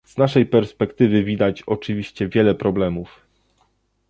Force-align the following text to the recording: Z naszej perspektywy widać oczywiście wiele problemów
Z 0.03 0.17
naszej 0.17 0.45
perspektywy 0.45 1.23
widać 1.23 1.61
oczywiście 1.61 2.29
wiele 2.29 2.55
problemów 2.55 3.21